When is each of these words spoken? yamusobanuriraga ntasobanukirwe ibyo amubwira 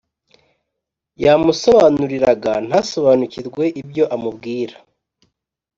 yamusobanuriraga 1.23 2.53
ntasobanukirwe 2.67 3.63
ibyo 3.81 4.03
amubwira 4.15 4.75